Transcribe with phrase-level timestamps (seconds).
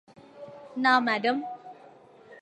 [0.77, 1.37] না, ম্যাডাম।